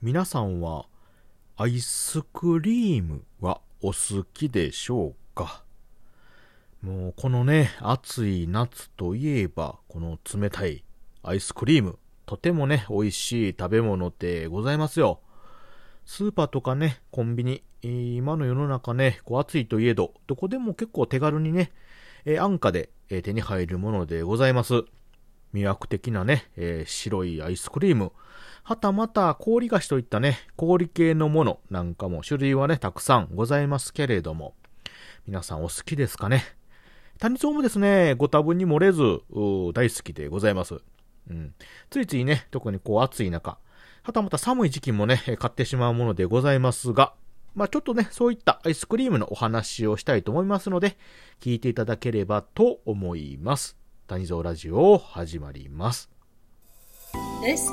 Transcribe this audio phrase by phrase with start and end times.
[0.00, 0.86] 皆さんは
[1.56, 5.64] アイスクリームはお好きでしょうか？
[6.82, 10.84] もうこのね、暑い夏といえば、この冷たい
[11.24, 15.18] アイスクリーム、とてもね、美味しい食べ物でございますよ。
[16.06, 21.72] スーパーとかね、コンビニ、今の世の中ね、こう暑いといえど、どこでも結構手軽にね、
[22.24, 24.84] え安価で、え手に入るものでございます。
[25.54, 28.12] 魅惑的なね、えー、白いアイスクリーム、
[28.64, 34.54] はたまた氷菓子といったね、氷系のものなんかも種類はね、たくさんございますけれども、
[35.26, 36.44] 皆さんお好きですかね？
[37.18, 40.76] 谷蔵もですね、ご多分に漏れず、大好きでございます。
[41.30, 41.54] うん。
[41.90, 43.58] ついついね、特にこう暑い中、
[44.02, 47.14] はたまた寒い時期もね、買ってしまうものでございますが、
[47.54, 50.96] まあちょっとね、そういったアイスクリームのお話をしたいと思いますので、
[51.40, 53.76] 聞いていただければと思います。
[54.08, 56.08] 谷蔵ラジオ始まります。
[57.44, 57.68] This is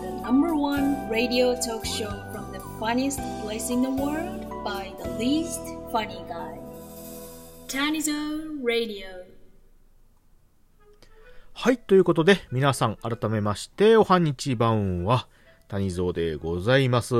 [0.00, 5.10] the number one radio talk show from the funniest place in the world by the
[5.22, 5.60] least
[5.92, 6.58] funny guy.
[7.68, 8.12] Tanizo
[8.64, 9.04] Radio.
[11.52, 15.28] はい、ということで、皆さん改めまして、おはにちばんは、
[15.68, 17.14] 谷蔵でございます。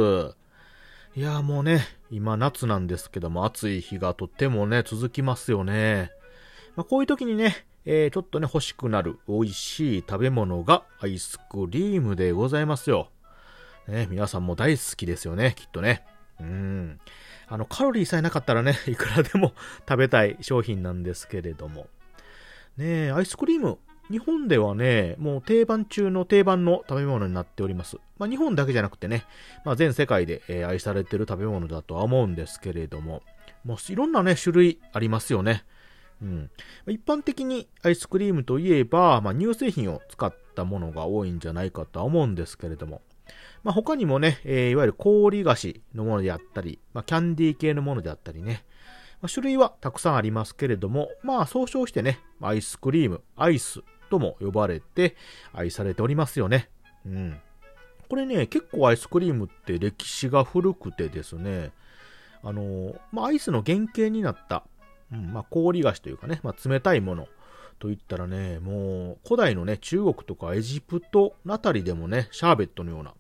[1.16, 6.12] いやもうね、今夏なんですけども、暑い日がとってもね、続きますよね。
[6.76, 13.10] まあ、こういう時にね、えー、ちょっとね、欲しくなる美味しい食べ物がアイスクリームでございますよ。
[13.86, 16.04] ね、皆さんも大好きですよね、きっとね。
[16.40, 16.98] うん。
[17.46, 19.52] あの、カロリーさえなかったらね、 いくらでも
[19.88, 21.86] 食べたい商品なんですけれども。
[22.76, 23.78] ねアイスクリーム、
[24.10, 27.98] 日本ではね、もう定番中の定番の食べ物になっております。
[28.18, 29.24] まあ、日本だけじゃなくてね、
[29.64, 33.22] まあ、全世界で、愛されてる食べ物だとは思うんですけれども、
[33.64, 35.64] もういろんなね、種類ありますよね。
[36.22, 36.50] うん。
[36.86, 43.02] 一般的にアイスクリームといえば、まあ、乳製品を使ったものが多いんじゃないかとは思うんですけれども、
[43.62, 48.64] まあ、他にもね、えー、いわゆる氷菓子のものであったり、まあ、キャンディー系のものであったりね、
[49.20, 53.80] まあ、種類はたくさんありますけれども、まあ、総称してね、アイスクリーム、アイス
[54.10, 55.16] とも呼ばれて
[55.52, 56.68] 愛されておりますよね。
[57.06, 57.40] うん。
[58.08, 61.72] これね、結構アイスクリームって歴史が古くてですね、
[62.42, 64.64] あの、まあ、アイスの原型になった
[65.12, 67.28] うん、まあ、氷菓子というかね、まあ、冷たいもの
[67.78, 73.14] といったらね、もう、古代のね、中国とかエジプトあたりでもね、シャーベットのような、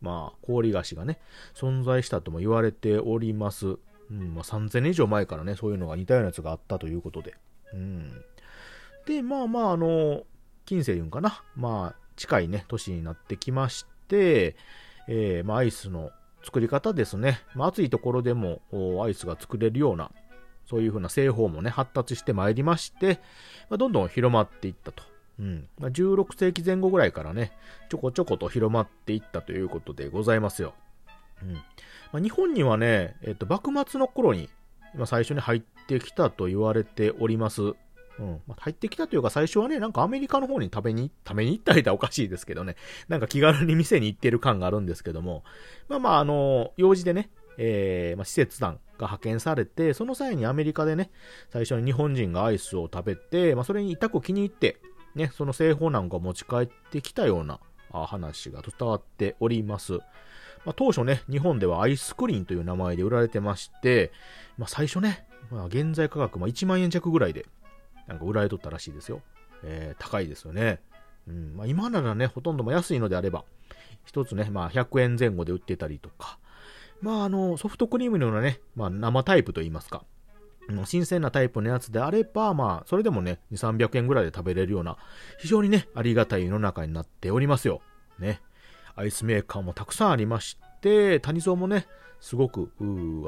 [0.00, 1.18] まあ、氷菓子がね、
[1.54, 3.76] 存在したとも言われております。
[4.10, 7.34] うん、まあ、3000年以上前からね、そういうのが似たようなやつがあったということで。
[7.72, 8.24] うん。
[9.06, 10.22] で、まあまあ、あの、
[10.64, 11.42] 近世言うんかな。
[11.54, 14.56] まあ、近いね、年になってきまして、
[15.08, 16.10] えー、まあ、アイスの
[16.42, 17.40] 作り方ですね。
[17.54, 18.60] まあ、暑いところでも
[19.04, 20.10] アイスが作れるような、
[20.66, 23.20] そういう風な製法もね、発達してまいりまして、
[23.70, 25.02] まあ、どんどん広まっていったと。
[25.38, 25.68] うん。
[25.78, 27.52] まあ、16世紀前後ぐらいからね、
[27.88, 30.74] ちょこちょこと広まっていったということでございますよ。
[31.42, 31.52] うん。
[31.52, 31.60] ま
[32.14, 34.48] あ、日本にはね、えっ、と、幕末の頃に、
[34.94, 37.62] 今最初に入ってきたと言われております。
[38.18, 38.40] うん。
[38.46, 42.76] まあ、入ってきたというか最初はね、なんかアメリカの方に食べに、食べに行ったりとはおかしいですけどね。
[43.08, 45.44] なんか気軽に店に行ってる感があるんですけども。
[45.88, 51.10] まあまあ、あの、用事でね、えー、まあ、施設団が派遣されて、その際にアメリカでね、
[51.50, 54.76] 最初に日本人がアイスを食べて、まあ、それに痛く気に入って、
[55.14, 59.94] ね、その製法なんか持ち帰ってきたような話が伝わっております。
[60.64, 64.12] まあ、当初ね、日本ではアイスクリーンという名前で売られてまして、
[64.58, 67.46] まあ、最初ね、まあ、現在価格、ま1万円弱ぐらいで、
[68.06, 69.22] なんか売られとったらしいですよ。
[69.62, 70.80] えー、高いですよね。
[71.28, 73.44] うんまあ、今ならね、ほとんども安いのであれば、
[74.04, 76.38] 一つね、まあ、100円前後で売ってたりとか、
[77.00, 80.04] まあ、あの、ソフトクリームのようなね、まあ、生タイプと言いますか、
[80.84, 84.96] 新鮮なタイプのやつであれば、まあ、それでもね、2、300円ぐらいで食べれるような、
[85.38, 87.80] 非常にね、ありがたい世の中になっておりますよ。
[88.18, 88.40] ね。
[88.94, 91.86] アイスメーカーもたくさんありまして、谷蔵もね、
[92.20, 92.70] すごく、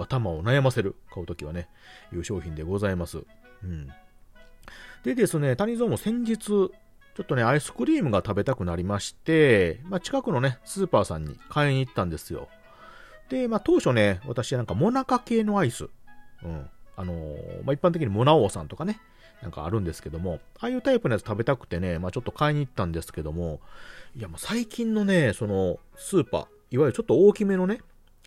[0.00, 1.68] 頭を悩ませる、買うときはね、
[2.12, 3.18] いう商品でございます。
[3.62, 3.88] うん。
[5.04, 6.70] でですね、谷蔵も先日、ちょ
[7.22, 12.48] っとね、アイスクリームが食べたくなりまして、まあ、近くのね、スーパーさんに買いに行ったんですよ。
[13.28, 15.88] で、まあ、当初ね、私なんかモナカ系のアイス、
[16.44, 19.00] うん、あのー、まあ、一般的にモナ王さんとかね、
[19.42, 23.60] なんかあるんですけども、ああいうタイプのやつ食べたくてね、まあ、ちょっと買いに行ったんですけども、
[24.16, 27.80] いや、もう最近のね、その、スーパー、いわゆるちょっと大きめのね、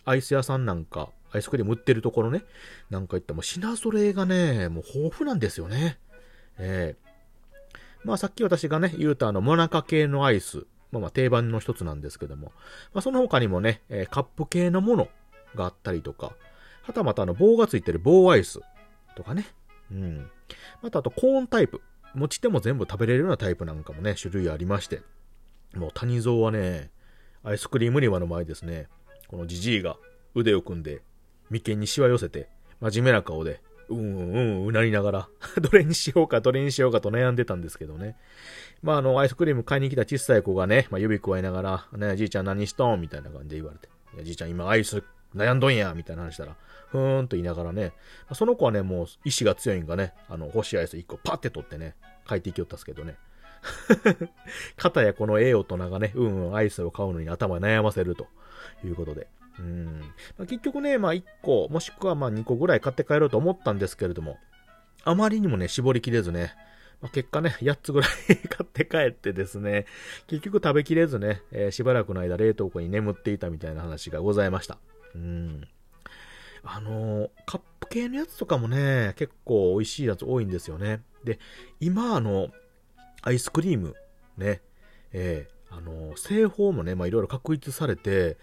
[0.04, 2.44] アイス屋さんなんか、アイスクリーム売ってるところね、
[2.90, 5.98] なんか言ったもう品揃えがね、もう豊富なんですよね。
[6.58, 7.76] ええ。
[8.04, 12.52] ー、まあさっき私がね、言うとあの、モナカ系のアイス、まあまあ定番の一つなんですけども、
[12.92, 15.08] まあその他にもね、えー、カップ系のもの
[15.54, 16.32] があったりとか、
[16.82, 18.60] はたまたあの棒がついてる棒アイス
[19.16, 19.46] とかね、
[19.90, 20.30] うん。
[20.82, 21.80] またあとコーンタイプ、
[22.14, 25.02] 持ち手も全部食べれるようなタイプなんかもね、種類ありまして、
[25.74, 26.90] もう谷蔵はね、
[27.42, 28.88] アイスクリーム売り場の前ですね、
[29.28, 29.96] このじじいが
[30.34, 31.02] 腕を組んで、
[31.50, 32.48] 眉間にしわ寄せて、
[32.80, 35.28] 真面目な顔で、うんうんうなりながら
[35.60, 38.16] どれにしようか、どれにしようかと悩んでたんですけどね。
[38.82, 43.88] まあ、あの、アイスクリーム買いに来た小さい子がね、まあ、指くわえながら、ね、じいちゃん何しとんみたいな感じで言われて。
[44.14, 45.02] いや、じいちゃん今アイス
[45.34, 46.56] 悩んどんやみたいな話したら、
[46.88, 47.92] ふーんと言いながらね、
[48.34, 51.94] その子はね、もう意志が強いんがね、あの、欲しいアイス1個パッて取ってね、
[52.28, 53.16] 帰っていきよったっすけどね。
[54.76, 58.26] かたやこのええ大人がね、うんうん、アイスを買うのに頭悩ませると
[58.84, 59.28] いうことで。
[59.58, 60.00] うん
[60.38, 64.38] まあ、結局ね、まあ1個、もしくはまあ2個ぐらい買って帰ろうと思ったんですけれども、
[65.04, 66.54] あまりにもね、絞りきれずね、
[67.02, 68.10] まあ、結果ね、8つぐらい
[68.48, 69.86] 買って帰ってですね、
[70.28, 74.78] 結局食べきれずね、えー、しばらくの間冷凍庫に眠っていたみたいな話がございました。
[75.16, 75.66] うん。
[76.62, 81.02] あのー、カップ系のやつとかもね、結構美味しいやつ多いんですよね。
[81.24, 81.40] で、
[81.80, 82.50] 今あの、
[83.22, 83.96] アイスクリーム、
[84.36, 84.62] ね、
[85.12, 88.38] えー、あのー、製法もね、まあいろいろ確立されて、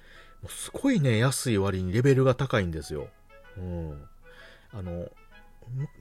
[0.48, 3.08] うすごいね、安い割にレベルが高いんですよ。
[3.58, 4.04] うん。
[4.72, 5.10] あの、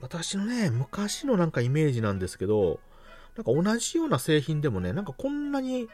[0.01, 2.79] 私のね、昔のなんかイメージなんですけど、
[3.35, 5.87] なんか同じような製品でもね、なんかこんなに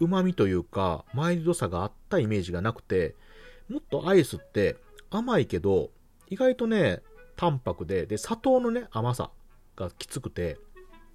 [0.00, 3.14] 旨味というか、マイルドさがあったイメージがなくて、
[3.68, 4.76] もっとアイスって
[5.10, 5.90] 甘いけど、
[6.28, 7.02] 意外とね、
[7.36, 9.30] 淡白で、で、砂糖のね、甘さ
[9.76, 10.58] がきつくて、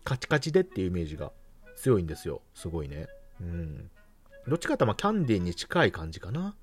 [0.04, 1.32] カチカチでっていうイメージが
[1.76, 2.42] 強いんですよ。
[2.54, 3.08] すごいね。
[3.42, 3.90] うん。
[4.48, 6.56] どっちかってまあキャンディーに近い感じかな。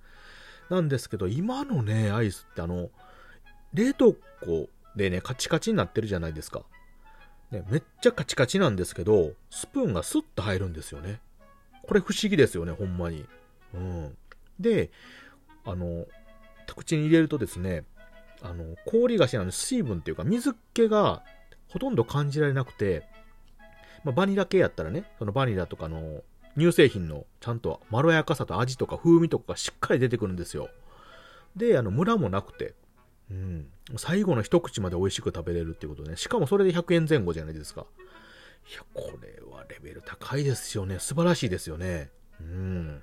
[0.70, 2.90] なんですけど、今のね、アイスってあの、
[3.74, 4.14] 冷凍
[4.44, 6.62] 庫でね、カチカチになってるじゃないですか。
[7.50, 11.20] ね、めっちゃカチカチなんですけど、スプーンがスッと入るんですよね。
[11.82, 13.26] これ不思議ですよね、ほんまに。
[13.74, 14.16] うん。
[14.58, 14.90] で、
[15.64, 16.06] あの、
[16.74, 17.84] 口に入れるとですね、
[18.40, 21.22] あの、氷菓子なの水分っていうか水気が
[21.68, 23.04] ほとんど感じられなくて、
[24.04, 26.22] まあ、バニラ系やったらね、そのバニラとかの
[26.56, 30.68] 乳製品のちゃんとまろやかさと味とか風味とかがしっかり出てくるんですよ。
[31.56, 32.74] で、あの、ムラもなくて、
[33.30, 33.66] うん。
[33.96, 36.16] 最後の一口まで美味しく食べれるっていうことね。
[36.16, 37.86] しかもそれで100円前後じゃないですか。
[38.70, 40.98] いや、これはレベル高いですよね。
[40.98, 42.10] 素晴らしいですよね。
[42.40, 43.02] うん。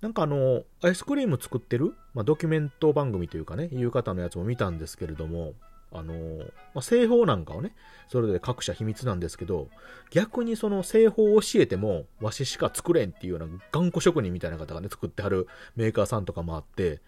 [0.00, 5.54] なんかあの、アイスクリーム作ってる、まあ、ドキュメント番組というかね、いう方のやつも見たんですけれども、
[5.92, 6.38] あの、
[6.74, 7.74] まあ、製法なんかをね、
[8.08, 9.68] それぞれ各社秘密なんですけど、
[10.10, 15.46] 逆にその製法を教えても、わししか作れんっていうような頑固職人みたいな方がね、作ってはる
[15.76, 17.00] メーカーさんとかもあって、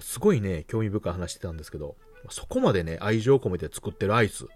[0.00, 1.96] すごいね、興味深い話してたんですけど、
[2.30, 4.46] そこまでね、愛情を込めて作ってるアイス。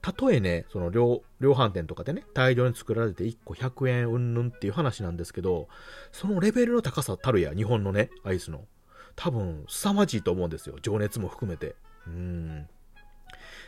[0.00, 5.68] たとえね、その量、量販店とかでね、大量に作られて1個100円うんぬんっていう話なんですけど、
[6.10, 8.64] そのレベルの高さたるや、日本のね、アイスの。
[9.14, 10.76] 多分、凄まじいと思うんですよ。
[10.82, 11.76] 情熱も含めて。
[12.08, 12.68] うん。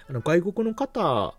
[0.09, 1.35] あの、外国の方、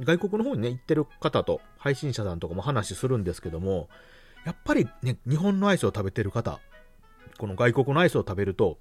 [0.00, 3.88] 外国の方にね、行ってる方と、配信者さんとかも話するんですけども、
[4.44, 6.60] やっぱりね、日本のアイスを食べてる方、
[7.38, 8.78] この外国のアイスを食べると、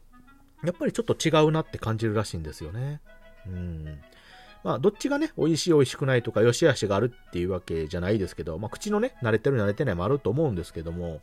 [0.63, 3.01] やっぱりちょっと違うなって感じるらしいんですよね。
[3.47, 3.99] うん。
[4.63, 11.21] まあ、どっちがね、美味しい美味しくないとか、良し悪しがあるっていうわけじゃないですけど、まあ、口のね、慣れてる慣れてないもあると思うんですけども、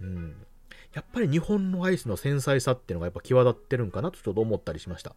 [0.00, 0.34] うん。
[0.94, 5.14] やっぱり日本のアイスの繊細さっていうのがやっぱ際立ってるんかなとちょっと思ったりしました。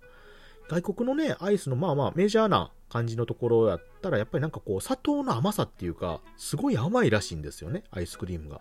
[0.70, 8.60] 外国のね、アイスのまあまあメジャーな感じのところやったら、やっぱりなんかこう、砂糖の甘さっていうか、すごい甘いらしいんですよね、アイスクリームが。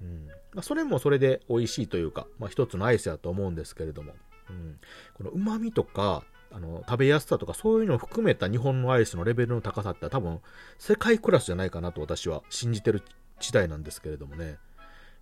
[0.00, 4.12] うんまあ、それもそれで美味しいというか、まあ、一つのアイスだと思うんですけれども、
[4.50, 4.78] うん、
[5.14, 10.40] この旨味とか、あの、食べやすさとかそういうのを含めた日本のアイスのレベルの高さって多分
[10.78, 13.02] 世界クラスじゃないかなと私は信じてる
[13.40, 14.58] 時代なんですけれどもね。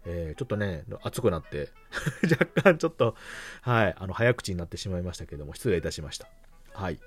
[0.07, 1.71] えー、ちょっとね、熱くなって
[2.31, 3.15] 若干ちょっと、
[3.63, 6.29] はい、あの、早口になってしまいましたけども、失礼いたしました。
[6.73, 7.01] はい。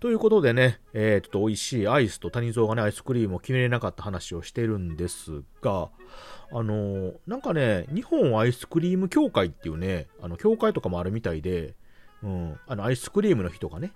[0.00, 5.90] ということでね、えー、ちょっと美味しいアイスと谷蔵がね、アイスクリームを決めれなかった話をしてるんですが、
[6.50, 11.74] あのー、なんかね、日本アイスクリーム協会っていうね、あの、協会とかもあるみたいで、
[12.22, 13.92] うん、あの、アイスクリームの日とかね、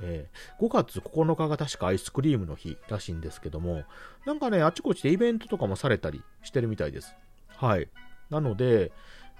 [0.00, 3.84] えー、5月9日が確かアイスクリームの日らしいんですけども、
[4.26, 7.14] なんかね、あちこちでイベントとかもされたりしてるみたいです。
[7.62, 7.88] はい。
[8.28, 8.90] なので、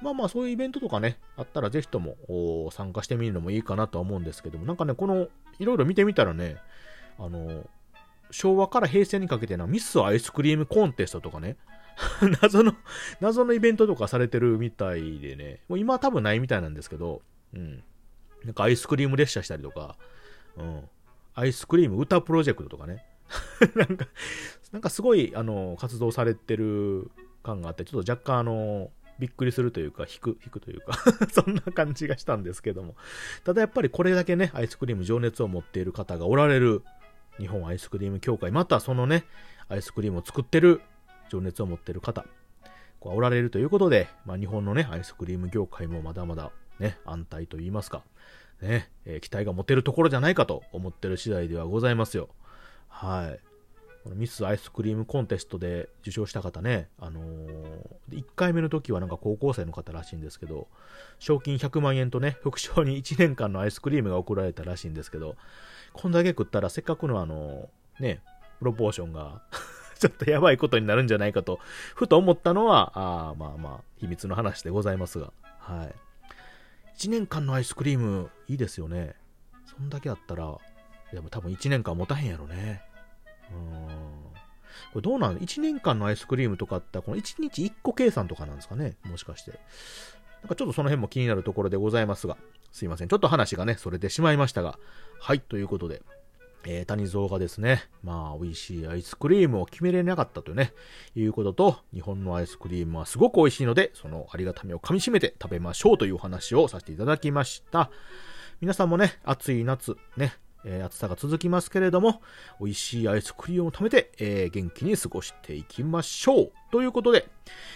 [0.01, 6.57] まあまあそういうイベントとかね、あったらぜひとも参加してみるのもいいかなとは思うんですけども、なんかね、この、いろいろ見てみたらね、
[7.19, 7.69] あの、
[8.31, 11.57] 昭和から平成にかけてのミスアイスクリームコンテストとかね、
[12.43, 12.75] 謎の、
[13.21, 17.23] 謎のイベントとかされてるみたいでね、もう今は多分ないみたいなんですけど、
[17.55, 17.83] うん。
[18.45, 19.97] なんかアイスクリーム列車したりとか、
[20.57, 20.89] うん。
[21.35, 23.05] アイスクリーム歌プロジェクトとかね。
[23.75, 24.07] なんか、
[24.73, 27.11] なんかすごい、あの、活動されてる
[27.43, 30.95] 感があって、ちょっと若干あの、びっくりするというか、引く、引くというか
[31.31, 32.97] そんな感じがしたんですけども。
[33.45, 36.83] ただやっぱりこれだけね、アイスクリーム情熱を持っている方がおられる
[37.39, 39.25] 日本アイスクリーム協会、またそのね、
[39.69, 40.81] アイスクリームを作ってる
[41.29, 42.25] 情熱を持ってる方。
[43.01, 48.03] こうおられるということで、まあ、日本のね、アイスクリーム業界もまだまだね、安泰と言いますか、
[48.61, 52.29] ね、えー、期待が持てるところじゃないかと思ってる次第ではございますよ。
[52.89, 53.52] はい。
[54.03, 60.67] このミスアイスクリームコンテストで受賞した方ね、あのー、1回目の時はなんか高校生の方らしいんですけど、
[61.21, 65.37] 賞金100万円とね、副賞に1年間のアイスクリームが贈られたらしいんですけど、
[65.93, 67.69] こんだけ食ったらせっかくのあの、
[68.01, 68.21] ね、
[68.59, 69.43] プロポーションが
[70.01, 71.61] ちょっとやばいことになるんじゃないかと、
[71.95, 75.95] ふと思ったのは、あまあまあ、秘密の話でございますが、はい。
[76.99, 79.15] 1年間のアイスクリーム、いいですよね。
[79.65, 80.59] そんだけあったら、
[81.13, 82.83] でも多分1年間持たへんやろね。
[84.93, 88.97] これどうなの ?1 年間のアイスクリームとかってこの1日1個計算とかなんですかね？
[89.05, 89.53] もしかして。
[90.43, 92.37] なんかちょっとその辺も気になるところでございますが、
[92.73, 93.09] すいません。
[93.09, 94.79] ちょっと話がね、それてしまいましたが。
[95.21, 96.03] はい、ということで、
[96.65, 100.73] えー、谷蔵がですね、まあ、美味しいアイスクリームを決めれなかったというね、
[101.15, 107.91] いうことと、日本のアイスクリームはすごく美味しいので、そのありがたみを噛み締めて食べましょうというお話をさせていただきました。
[108.61, 112.23] 皆さんもね、暑い夏、ね、えー、暑さが続きますけれども、
[112.61, 116.53] 美味しいアイスクリームを食べて、えー、元気に過ごしていきましょう。
[116.71, 117.29] ということで、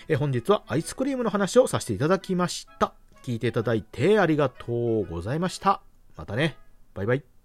[0.08, 2.92] えー、本日はアイスクリームの話をさせていただきました。
[3.22, 5.80] 聞いていただいてありがとうございました。
[6.16, 6.56] またね。
[6.94, 7.35] バイバイ。